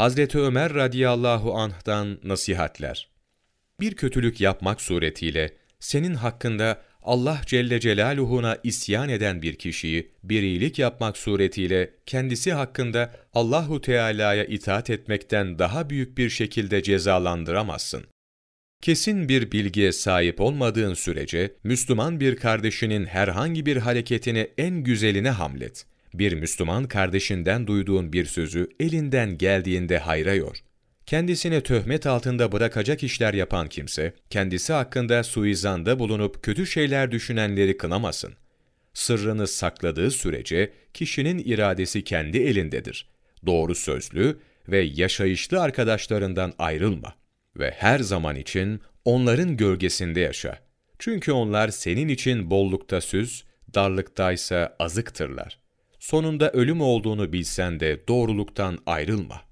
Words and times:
Hazreti 0.00 0.38
Ömer 0.38 0.74
radıyallahu 0.74 1.54
anh'dan 1.54 2.18
nasihatler. 2.24 3.08
Bir 3.80 3.94
kötülük 3.94 4.40
yapmak 4.40 4.80
suretiyle 4.80 5.50
senin 5.80 6.14
hakkında 6.14 6.82
Allah 7.02 7.40
Celle 7.46 7.80
Celaluhu'na 7.80 8.58
isyan 8.64 9.08
eden 9.08 9.42
bir 9.42 9.54
kişiyi 9.54 10.12
bir 10.24 10.42
iyilik 10.42 10.78
yapmak 10.78 11.16
suretiyle 11.16 11.90
kendisi 12.06 12.52
hakkında 12.52 13.12
Allahu 13.34 13.80
Teala'ya 13.80 14.44
itaat 14.44 14.90
etmekten 14.90 15.58
daha 15.58 15.90
büyük 15.90 16.18
bir 16.18 16.30
şekilde 16.30 16.82
cezalandıramazsın. 16.82 18.04
Kesin 18.82 19.28
bir 19.28 19.52
bilgiye 19.52 19.92
sahip 19.92 20.40
olmadığın 20.40 20.94
sürece 20.94 21.54
Müslüman 21.64 22.20
bir 22.20 22.36
kardeşinin 22.36 23.04
herhangi 23.04 23.66
bir 23.66 23.76
hareketini 23.76 24.50
en 24.58 24.74
güzeline 24.84 25.30
hamlet. 25.30 25.89
Bir 26.14 26.32
Müslüman 26.32 26.84
kardeşinden 26.84 27.66
duyduğun 27.66 28.12
bir 28.12 28.24
sözü 28.24 28.68
elinden 28.80 29.38
geldiğinde 29.38 29.98
hayra 29.98 30.34
yor. 30.34 30.56
Kendisini 31.06 31.60
töhmet 31.62 32.06
altında 32.06 32.52
bırakacak 32.52 33.02
işler 33.02 33.34
yapan 33.34 33.68
kimse, 33.68 34.12
kendisi 34.30 34.72
hakkında 34.72 35.22
suizanda 35.22 35.98
bulunup 35.98 36.42
kötü 36.42 36.66
şeyler 36.66 37.10
düşünenleri 37.10 37.76
kınamasın. 37.76 38.34
Sırrını 38.94 39.46
sakladığı 39.46 40.10
sürece 40.10 40.72
kişinin 40.94 41.38
iradesi 41.38 42.04
kendi 42.04 42.38
elindedir. 42.38 43.08
Doğru 43.46 43.74
sözlü 43.74 44.38
ve 44.68 44.78
yaşayışlı 44.80 45.60
arkadaşlarından 45.60 46.52
ayrılma 46.58 47.14
ve 47.56 47.70
her 47.70 47.98
zaman 47.98 48.36
için 48.36 48.80
onların 49.04 49.56
gölgesinde 49.56 50.20
yaşa. 50.20 50.58
Çünkü 50.98 51.32
onlar 51.32 51.68
senin 51.68 52.08
için 52.08 52.50
bollukta 52.50 53.00
süz, 53.00 53.44
darlıktaysa 53.74 54.76
azıktırlar. 54.78 55.58
Sonunda 56.00 56.50
ölüm 56.50 56.80
olduğunu 56.80 57.32
bilsen 57.32 57.80
de 57.80 58.08
doğruluktan 58.08 58.78
ayrılma. 58.86 59.42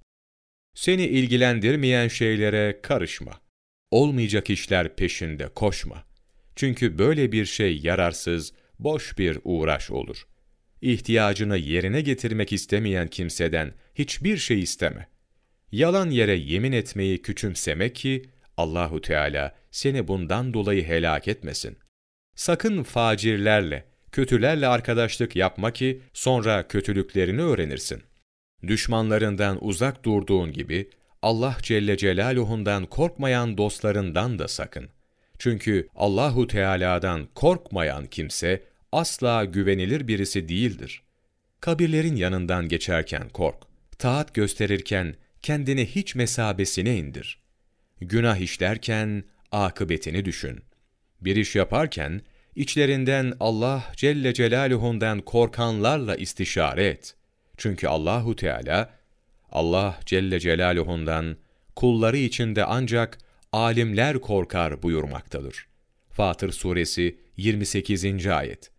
Seni 0.75 1.07
ilgilendirmeyen 1.07 2.09
şeylere 2.09 2.81
karışma. 2.83 3.41
Olmayacak 3.91 4.51
işler 4.51 4.97
peşinde 4.97 5.49
koşma. 5.49 6.05
Çünkü 6.57 6.99
böyle 6.99 7.33
bir 7.33 7.45
şey 7.45 7.79
yararsız, 7.79 8.53
boş 8.79 9.19
bir 9.19 9.39
uğraş 9.45 9.91
olur. 9.91 10.27
İhtiyacını 10.83 11.57
yerine 11.57 12.01
getirmek 12.01 12.53
istemeyen 12.53 13.09
kimseden 13.09 13.75
hiçbir 13.95 14.37
şey 14.37 14.61
isteme. 14.61 15.09
Yalan 15.73 16.11
yere 16.11 16.37
yemin 16.37 16.73
etmeyi 16.73 17.23
küçümseme 17.23 17.93
ki 17.93 18.23
Allahu 18.57 19.01
Teala 19.01 19.57
seni 19.71 20.09
bundan 20.09 20.55
dolayı 20.55 20.85
helak 20.85 21.29
etmesin. 21.29 21.79
Sakın 22.35 22.83
facirlerle, 22.83 23.88
kötülerle 24.13 24.67
arkadaşlık 24.67 25.37
yapma 25.37 25.73
ki 25.73 26.03
sonra 26.13 26.69
kötülüklerini 26.69 27.43
öğrenirsin. 27.43 28.03
Düşmanlarından 28.67 29.65
uzak 29.65 30.05
durduğun 30.05 30.53
gibi 30.53 30.91
Allah 31.23 31.57
Celle 31.63 31.97
Celaluhu'ndan 31.97 32.87
korkmayan 32.87 33.59
dostlarından 33.59 34.39
da 34.39 34.49
sakın. 34.49 34.89
Çünkü 35.39 35.89
Allahu 35.97 36.47
Teala'dan 36.47 37.29
korkmayan 37.35 38.07
kimse 38.07 38.63
asla 38.93 39.45
güvenilir 39.45 40.09
birisi 40.09 40.49
değildir. 40.49 41.03
Kabirlerin 41.61 42.17
yanından 42.17 42.69
geçerken 42.69 43.29
kork. 43.29 43.57
Taat 43.99 44.35
gösterirken 44.35 45.15
kendini 45.43 45.87
hiç 45.87 46.15
mesabesine 46.15 46.97
indir. 46.97 47.39
Günah 48.01 48.37
işlerken 48.37 49.25
akıbetini 49.53 50.25
düşün. 50.25 50.61
Bir 51.21 51.37
iş 51.37 51.57
yaparken 51.57 52.21
içlerinden 52.59 53.33
Allah 53.41 53.93
Celle 53.97 54.35
Celaluhu'ndan 54.35 55.21
korkanlarla 55.21 56.17
istişare 56.17 56.87
et. 56.87 57.15
Çünkü 57.57 57.87
Allahu 57.87 58.37
Teala 58.37 58.91
Allah 59.51 60.01
Celle 60.07 60.41
Celaluhu'ndan 60.41 61.37
kulları 61.77 62.17
içinde 62.17 62.65
ancak 62.65 63.19
alimler 63.53 64.21
korkar 64.21 64.83
buyurmaktadır. 64.83 65.67
Fatır 66.11 66.53
suresi 66.53 67.19
28. 67.37 68.27
ayet. 68.27 68.71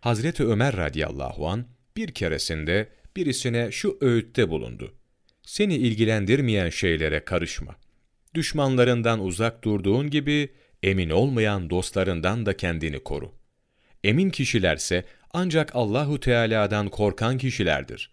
Hazreti 0.00 0.44
Ömer 0.44 0.76
radıyallahu 0.76 1.48
an 1.48 1.66
bir 1.96 2.08
keresinde 2.08 2.88
birisine 3.16 3.72
şu 3.72 3.98
öğütte 4.00 4.50
bulundu. 4.50 4.94
Seni 5.42 5.74
ilgilendirmeyen 5.74 6.70
şeylere 6.70 7.24
karışma. 7.24 7.76
Düşmanlarından 8.34 9.20
uzak 9.24 9.64
durduğun 9.64 10.10
gibi 10.10 10.48
emin 10.86 11.10
olmayan 11.10 11.70
dostlarından 11.70 12.46
da 12.46 12.56
kendini 12.56 12.98
koru. 12.98 13.32
Emin 14.04 14.30
kişilerse 14.30 15.04
ancak 15.32 15.76
Allahu 15.76 16.20
Teala'dan 16.20 16.88
korkan 16.88 17.38
kişilerdir. 17.38 18.10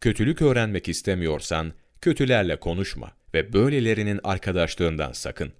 Kötülük 0.00 0.42
öğrenmek 0.42 0.88
istemiyorsan 0.88 1.72
kötülerle 2.00 2.60
konuşma 2.60 3.12
ve 3.34 3.52
böylelerinin 3.52 4.20
arkadaşlığından 4.24 5.12
sakın. 5.12 5.52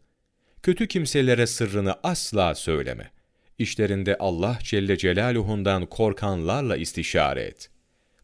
Kötü 0.62 0.88
kimselere 0.88 1.46
sırrını 1.46 1.94
asla 2.02 2.54
söyleme. 2.54 3.10
İşlerinde 3.58 4.16
Allah 4.18 4.58
Celle 4.62 4.98
Celaluhu'ndan 4.98 5.86
korkanlarla 5.86 6.76
istişare 6.76 7.42
et. 7.42 7.70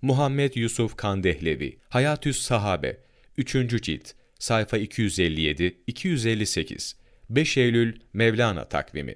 Muhammed 0.03 0.55
Yusuf 0.55 0.97
Kandehlevi, 0.97 1.79
Hayatüs 1.89 2.43
Sahabe, 2.43 3.01
3. 3.37 3.83
cilt, 3.83 4.11
sayfa 4.39 4.79
257-258, 4.79 7.02
5 7.35 7.57
Eylül 7.57 7.95
Mevlana 8.13 8.65
takvimi 8.65 9.15